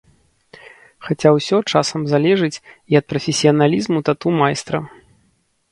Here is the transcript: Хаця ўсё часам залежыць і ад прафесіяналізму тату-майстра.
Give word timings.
Хаця 1.07 1.29
ўсё 1.35 1.57
часам 1.73 2.01
залежыць 2.13 2.61
і 2.95 2.99
ад 3.01 3.05
прафесіяналізму 3.15 3.99
тату-майстра. 4.11 4.77